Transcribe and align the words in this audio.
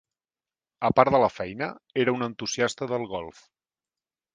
A 0.89 0.91
part 1.01 1.13
de 1.17 1.21
la 1.25 1.29
feina, 1.35 1.69
era 2.07 2.19
un 2.21 2.31
entusiasta 2.31 2.93
del 2.97 3.11
golf. 3.17 3.49